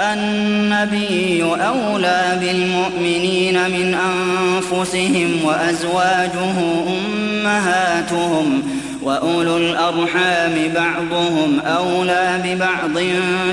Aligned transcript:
النبي 0.00 1.42
أولى 1.42 2.38
بالمؤمنين 2.40 3.54
من 3.54 3.94
أنفسهم 3.94 5.44
وأزواجه 5.44 6.58
أمهاتهم 6.88 8.62
وأولو 9.02 9.56
الأرحام 9.56 10.54
بعضهم 10.74 11.60
أولى 11.60 12.40
ببعض 12.44 12.98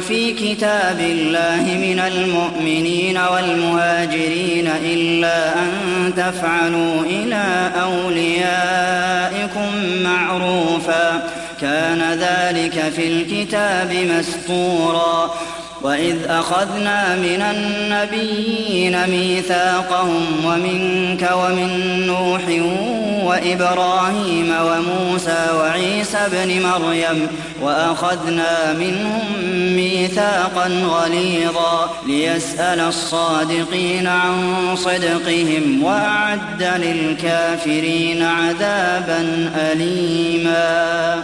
في 0.07 0.33
كتاب 0.33 0.99
الله 0.99 1.63
من 1.63 1.99
المؤمنين 1.99 3.17
والمهاجرين 3.17 4.67
إلا 4.83 5.59
أن 5.59 5.71
تفعلوا 6.17 7.01
إلى 7.01 7.71
أوليائكم 7.81 9.69
معروفا 10.03 11.23
كان 11.61 12.01
ذلك 12.19 12.93
في 12.95 13.07
الكتاب 13.07 13.93
مسطورا 14.17 15.35
وإذ 15.85 16.15
أخذنا 16.29 17.15
من 17.15 17.41
النبيين 17.41 19.09
ميثاقهم 19.09 20.25
ومنك 20.45 21.29
ومن 21.35 21.69
نوح 22.07 22.41
وإبراهيم 23.25 24.53
وموسى 24.61 25.47
وعيسى 25.59 26.17
ابن 26.17 26.61
مريم 26.61 27.27
وأخذنا 27.61 28.73
منهم 28.73 29.23
ميثاقا 29.75 30.67
غليظا 30.67 31.89
ليسأل 32.07 32.79
الصادقين 32.79 34.07
عن 34.07 34.35
صدقهم 34.75 35.83
وأعد 35.83 36.63
للكافرين 36.63 38.23
عذابا 38.23 39.51
أليما 39.55 41.23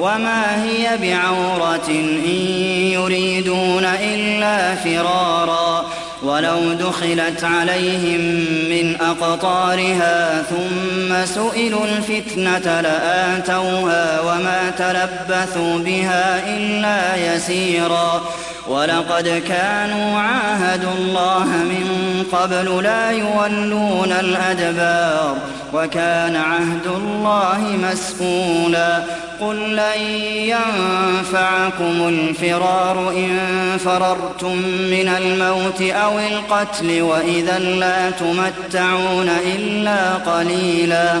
وما 0.00 0.64
هي 0.64 0.98
بعورة 1.02 1.88
إن 1.88 2.28
يريدون 2.92 3.84
إلا 3.84 4.74
فرارا 4.74 5.84
ولو 6.22 6.72
دخلت 6.72 7.44
عليهم 7.44 8.20
من 8.70 8.96
أقطارها 9.00 10.42
ثم 10.42 11.24
سئلوا 11.24 11.84
الفتنة 11.84 12.80
لآتوها 12.80 14.20
وما 14.20 14.72
تلبثوا 14.78 15.78
بها 15.78 16.56
إلا 16.56 17.34
يسيرا 17.34 18.22
ولقد 18.68 19.42
كانوا 19.48 20.18
عاهدوا 20.20 20.92
الله 20.98 21.44
من 21.44 22.24
قبل 22.32 22.82
لا 22.84 23.10
يولون 23.10 24.12
الأدبار 24.12 25.36
وكان 25.72 26.36
عهد 26.36 26.86
الله 26.86 27.76
مسئولا 27.92 29.04
قل 29.40 29.76
لن 29.76 30.00
ينفعكم 30.34 32.08
الفرار 32.08 33.10
إن 33.10 33.38
فررتم 33.84 34.56
من 34.90 35.08
الموت 35.18 35.82
أو 35.82 36.18
القتل 36.18 37.02
وإذا 37.02 37.58
لا 37.58 38.10
تمتعون 38.10 39.28
إلا 39.28 40.14
قليلا. 40.14 41.20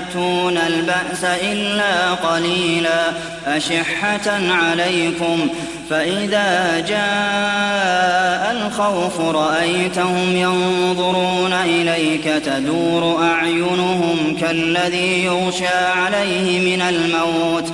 يأتون 0.21 0.57
البأس 0.57 1.23
إلا 1.23 2.11
قليلا 2.13 3.11
أشحة 3.47 4.51
عليكم 4.51 5.47
فإذا 5.89 6.79
جاء 6.87 8.51
الخوف 8.51 9.19
رأيتهم 9.19 10.35
ينظرون 10.35 11.53
إليك 11.53 12.23
تدور 12.23 13.23
أعينهم 13.23 14.37
كالذي 14.41 15.25
يغشى 15.25 15.77
عليه 15.95 16.75
من 16.75 16.81
الموت 16.81 17.73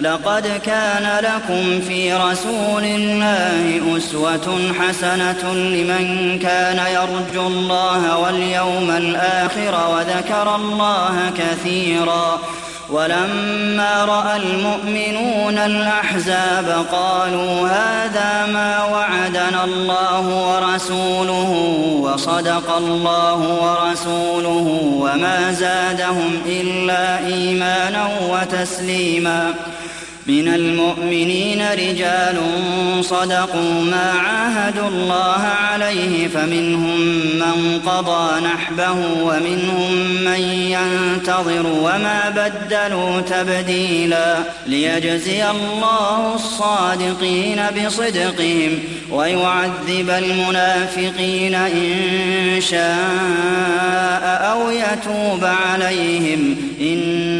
لقد 0.00 0.60
كان 0.66 1.24
لكم 1.24 1.80
في 1.80 2.12
رسول 2.12 2.84
الله 2.84 3.96
أسوة 3.96 4.72
حسنة 4.80 5.54
لمن 5.54 6.38
كان 6.42 6.80
يرجو 6.94 7.46
الله 7.46 8.18
واليوم 8.18 8.90
الآخر 8.90 9.90
وذكر 9.90 10.54
الله 10.56 11.32
كثيرا. 11.38 12.38
ولما 12.90 14.04
رأى 14.04 14.36
المؤمنون 14.36 15.58
الأحزاب 15.58 16.86
قالوا 16.92 17.68
هذا 17.68 18.46
ما 18.52 18.84
وعدنا 18.84 19.64
الله 19.64 20.28
ورسوله 20.28 21.50
وصدق 22.02 22.76
الله 22.76 23.36
ورسوله 23.36 24.66
وما 24.92 25.52
زادهم 25.52 26.42
إلا 26.46 27.18
إيمانا 27.26 28.08
وتسليما. 28.30 29.54
من 30.30 30.48
المؤمنين 30.48 31.62
رجال 31.72 32.36
صدقوا 33.00 33.82
ما 33.90 34.12
عاهدوا 34.12 34.88
الله 34.88 35.42
عليه 35.42 36.28
فمنهم 36.28 37.00
من 37.34 37.80
قضى 37.86 38.40
نحبه 38.40 38.92
ومنهم 39.22 39.92
من 40.24 40.40
ينتظر 40.50 41.66
وما 41.66 42.20
بدلوا 42.36 43.20
تبديلا 43.20 44.36
ليجزي 44.66 45.50
الله 45.50 46.34
الصادقين 46.34 47.62
بصدقهم 47.76 48.78
ويعذب 49.10 50.10
المنافقين 50.10 51.54
إن 51.54 52.60
شاء 52.60 54.40
أو 54.52 54.70
يتوب 54.70 55.44
عليهم. 55.44 56.56
إن 56.80 57.39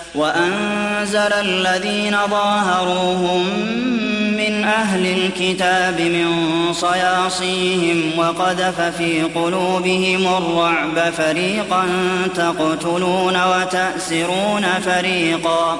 وأنزل 0.15 1.33
الذين 1.33 2.17
ظاهروهم 2.29 3.45
من 4.37 4.63
أهل 4.63 5.05
الكتاب 5.05 6.01
من 6.01 6.27
صياصيهم 6.73 8.11
وقذف 8.17 8.81
في 8.97 9.23
قلوبهم 9.23 10.27
الرعب 10.27 11.13
فريقا 11.13 11.85
تقتلون 12.35 13.43
وتأسرون 13.43 14.65
فريقا 14.85 15.79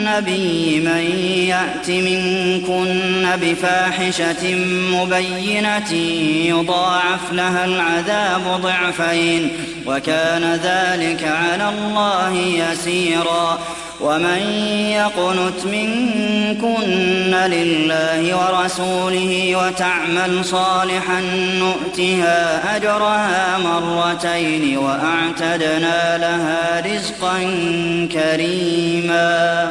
النبي 0.00 0.80
من 0.80 1.04
يأت 1.48 1.90
منكن 1.90 3.28
بفاحشة 3.42 4.54
مبينة 4.92 5.92
يضاعف 6.48 7.32
لها 7.32 7.64
العذاب 7.64 8.60
ضعفين 8.62 9.50
وكان 9.86 10.60
ذلك 10.64 11.24
على 11.24 11.68
الله 11.68 12.36
يسيرا. 12.36 13.58
ومن 14.00 14.42
يقنت 14.90 15.66
منكن 15.66 17.34
لله 17.34 18.36
ورسوله 18.36 19.56
وتعمل 19.56 20.44
صالحا 20.44 21.20
نؤتها 21.58 22.76
أجرها 22.76 23.58
مرتين 23.58 24.78
وأعتدنا 24.78 26.18
لها 26.18 26.82
رزقا 26.94 27.38
كريما. 28.12 29.70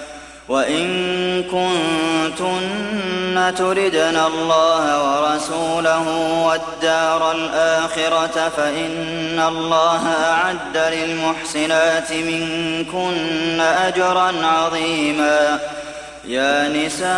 وإن 0.51 1.43
كنتن 1.43 3.53
تردن 3.57 4.19
الله 4.27 5.03
ورسوله 5.03 6.07
والدار 6.47 7.31
الآخرة 7.31 8.49
فإن 8.57 9.43
الله 9.47 10.07
أعد 10.07 10.77
للمحسنات 10.77 12.13
منكن 12.13 13.61
أجرا 13.61 14.33
عظيما 14.43 15.59
يا 16.25 16.69
نساء 16.69 17.11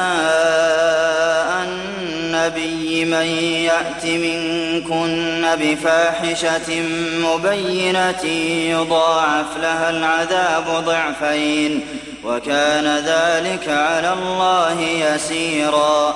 النبي 1.63 3.05
من 3.05 3.25
يأت 3.65 4.05
منكن 4.05 5.45
بفاحشة 5.59 6.83
مبينة 7.17 8.25
يضاعف 8.71 9.57
لها 9.61 9.89
العذاب 9.89 10.83
ضعفين 10.85 11.85
وكان 12.23 12.97
ذلك 12.97 13.69
على 13.69 14.13
الله 14.13 14.81
يسيرا. 14.81 16.15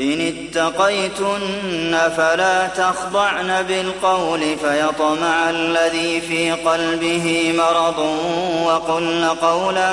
إن 0.00 0.20
اتقيتن 0.20 1.96
فلا 2.16 2.66
تخضعن 2.66 3.62
بالقول 3.62 4.40
فيطمع 4.40 5.50
الذي 5.50 6.20
في 6.20 6.52
قلبه 6.52 7.54
مرض 7.58 7.98
وقلن 8.64 9.24
قولا 9.24 9.90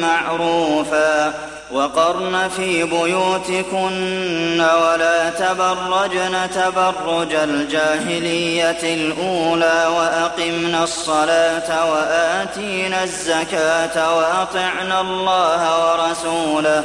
معروفا 0.00 1.32
وقرن 1.72 2.48
في 2.56 2.84
بيوتكن 2.84 4.60
ولا 4.60 5.30
تبرجن 5.30 6.50
تبرج 6.54 7.34
الجاهلية 7.34 8.94
الأولى 8.94 9.86
وأقمن 9.96 10.78
الصلاة 10.82 11.90
وآتينا 11.92 13.04
الزكاة 13.04 14.16
وأطعن 14.16 14.92
الله 14.92 15.86
ورسوله 15.86 16.84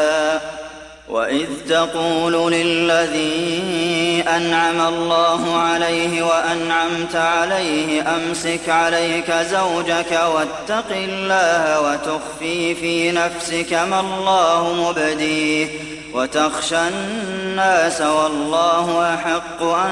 وإذ 1.11 1.47
تقول 1.69 2.51
للذي 2.51 4.23
أنعم 4.35 4.81
الله 4.81 5.57
عليه 5.57 6.23
وأنعمت 6.23 7.15
عليه 7.15 8.15
أمسك 8.15 8.69
عليك 8.69 9.31
زوجك 9.31 10.19
واتق 10.35 10.85
الله 10.91 11.81
وتخفي 11.81 12.75
في 12.75 13.11
نفسك 13.11 13.73
ما 13.73 13.99
الله 13.99 14.73
مبديه 14.73 15.67
وتخشى 16.13 16.87
الناس 16.87 18.01
والله 18.01 19.15
أحق 19.15 19.63
أن 19.63 19.91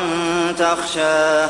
تخشاه 0.57 1.49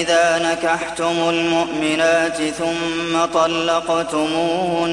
إذا 0.00 0.38
نكحتم 0.38 1.28
المؤمنات 1.28 2.36
ثم 2.36 3.24
طلقتموهن 3.34 4.92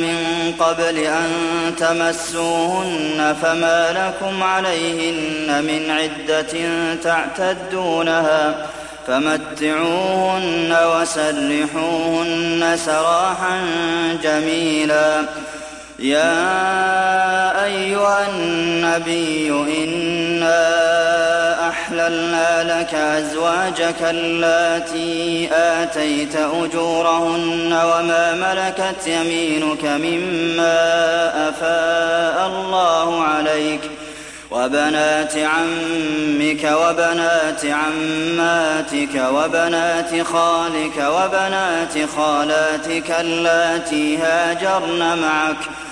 من 0.00 0.16
قبل 0.60 0.98
أن 0.98 1.30
تمسوهن 1.78 3.36
فما 3.42 3.92
لكم 3.92 4.42
عليهن 4.42 5.64
من 5.64 5.90
عدة 5.90 6.68
تعتدونها 7.02 8.66
فمتعوهن 9.06 10.76
وسرحوهن 10.96 12.76
سراحا 12.76 13.60
جميلا 14.22 15.22
يا 16.02 17.64
أيها 17.64 18.28
النبي 18.28 19.50
إنا 19.84 20.62
أحللنا 21.68 22.80
لك 22.80 22.94
أزواجك 22.94 24.02
اللاتي 24.02 25.48
آتيت 25.52 26.36
أجورهن 26.36 27.72
وما 27.72 28.34
ملكت 28.34 29.06
يمينك 29.06 29.84
مما 29.84 31.48
أفاء 31.48 32.46
الله 32.46 33.22
عليك 33.22 33.80
وبنات 34.50 35.36
عمك 35.36 36.64
وبنات 36.64 37.66
عماتك 37.66 39.22
وبنات 39.34 40.26
خالك 40.26 40.96
وبنات 40.98 42.10
خالاتك 42.16 43.10
اللاتي 43.20 44.18
هاجرن 44.18 45.18
معك 45.18 45.56
ۖ 45.56 45.91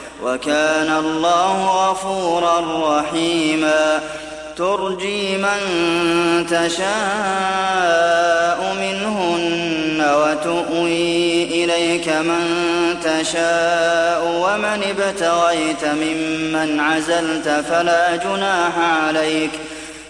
وكان 0.23 0.97
الله 0.99 1.89
غفورا 1.89 2.59
رحيما. 2.99 3.99
ترجي 4.57 5.37
من 5.37 5.59
تشاء 6.49 6.97
منهن 8.79 10.05
وتؤوي 10.15 11.43
إليك 11.43 12.07
من 12.07 12.45
تشاء. 13.03 14.21
ومن 14.25 14.83
ابتغيت 14.83 15.85
ممن 15.85 16.79
عزلت 16.79 17.65
فلا 17.69 18.15
جناح 18.15 18.71
عليك. 19.07 19.51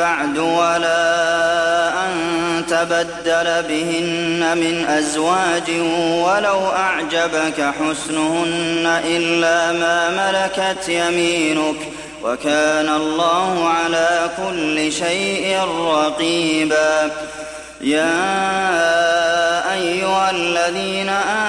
بعد 0.00 0.38
ولا 0.38 1.90
تبدل 2.70 3.62
بهن 3.68 4.58
من 4.58 4.86
أزواج 4.88 5.70
ولو 6.24 6.66
أعجبك 6.66 7.72
حسنهن 7.80 9.00
إلا 9.04 9.72
ما 9.72 9.98
ملكت 10.10 10.88
يمينك 10.88 11.76
وكان 12.24 12.88
الله 12.88 13.68
على 13.68 14.30
كل 14.36 14.92
شيء 14.92 15.58
رقيبا. 15.86 17.10
يا 17.80 18.12
أيها 19.72 20.30
الذين 20.30 21.08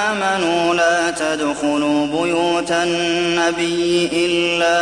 آمنوا 0.09 0.73
لا 0.75 1.11
تدخلوا 1.11 2.05
بيوت 2.05 2.71
النبي 2.71 4.09
إلا 4.13 4.81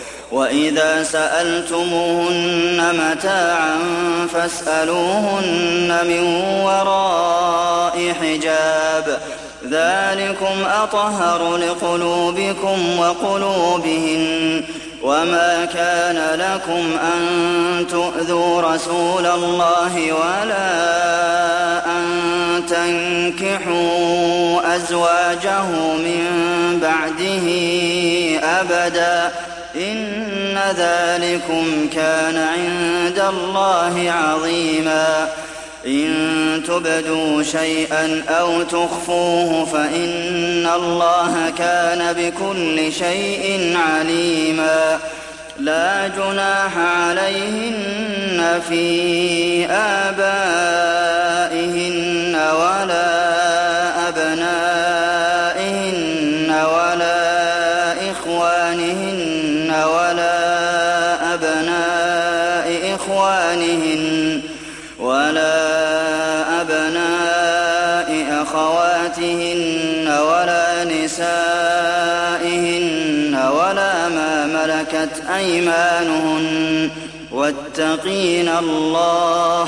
وإذا 0.31 1.03
سألتموهن 1.03 2.81
متاعا 2.93 3.77
فاسألوهن 4.33 5.97
من 6.07 6.23
وراء 6.63 8.13
حجاب. 8.21 9.19
ذلكم 9.69 10.65
أطهر 10.83 11.57
لقلوبكم 11.57 12.99
وقلوبهن. 12.99 14.63
وما 15.03 15.67
كان 15.73 16.39
لكم 16.39 16.97
أن 17.13 17.21
تؤذوا 17.91 18.61
رسول 18.61 19.25
الله 19.25 19.93
ولا 19.95 20.71
أن 21.85 22.05
تنكحوا 22.69 24.75
أزواجه 24.75 25.65
من 25.97 26.27
بعده 26.81 27.47
أبداً. 28.59 29.50
إن 29.81 30.57
ذلكم 30.77 31.89
كان 31.93 32.37
عند 32.37 33.19
الله 33.29 34.11
عظيما. 34.11 35.29
إن 35.85 36.63
تبدوا 36.67 37.43
شيئا 37.43 38.23
أو 38.29 38.63
تخفوه 38.63 39.65
فإن 39.65 40.69
الله 40.75 41.53
كان 41.57 42.13
بكل 42.13 42.93
شيء 42.93 43.77
عليما. 43.77 44.99
لا 45.59 46.07
جناح 46.07 46.77
عليهن 46.77 48.61
في 48.69 49.65
آبائهن 49.65 50.91
ولا 52.35 53.30
أيمانهن 75.41 76.89
واتقين 77.31 78.49
الله 78.49 79.63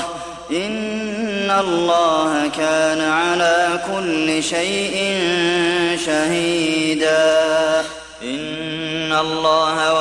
إن 0.50 1.50
الله 1.60 2.50
كان 2.56 3.00
على 3.00 3.80
كل 3.86 4.42
شيء 4.42 5.18
شهيدا 6.06 7.80
إن 8.22 9.12
الله 9.12 9.94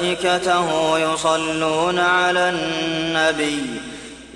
وملائكته 0.00 0.98
يصلون 0.98 1.98
على 1.98 2.48
النبي 2.48 3.79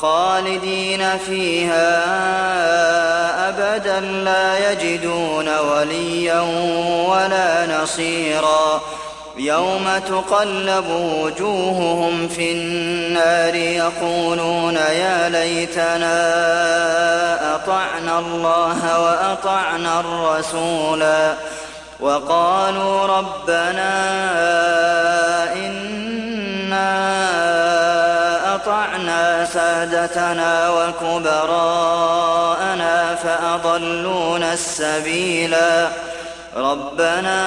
خالدين 0.00 1.18
فيها 1.18 2.04
أبدا 3.48 4.00
لا 4.00 4.72
يجدون 4.72 5.58
وليا 5.58 6.40
ولا 7.08 7.66
نصيرا. 7.66 8.80
يوم 9.36 9.98
تقلب 10.08 10.84
وجوههم 10.90 12.28
في 12.28 12.52
النار 12.52 13.54
يقولون 13.54 14.76
يا 14.76 15.28
ليتنا 15.28 16.24
أطعنا 17.54 18.18
الله 18.18 19.00
وأطعنا 19.00 20.00
الرسولا. 20.00 21.34
وقالوا 22.00 23.06
ربنا 23.06 23.94
سادتنا 29.44 30.70
وكبراءنا 30.70 32.24
فأضلونا 33.14 34.52
السبيلا. 34.52 35.88
ربنا 36.56 37.40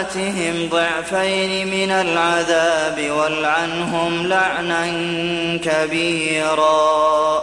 آتهم 0.00 0.68
ضعفين 0.70 1.66
من 1.70 1.90
العذاب 1.90 3.10
والعنهم 3.10 4.26
لعنا 4.26 4.86
كبيرا. 5.64 7.42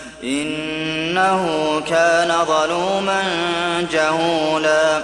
إنه 0.23 1.81
كان 1.89 2.33
ظلوما 2.47 3.23
جهولا 3.91 5.01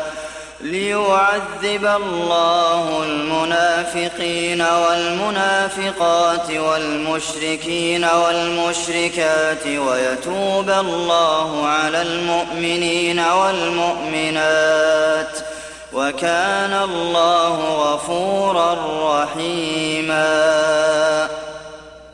ليعذب 0.61 1.85
الله 1.85 3.03
المنافقين 3.03 4.61
والمنافقات 4.61 6.51
والمشركين 6.51 8.05
والمشركات 8.05 9.67
ويتوب 9.67 10.69
الله 10.69 11.67
على 11.67 12.01
المؤمنين 12.01 13.19
والمؤمنات 13.19 14.77
وكان 15.93 16.73
الله 16.83 17.59
غفورا 17.59 18.75
رحيما 19.23 20.27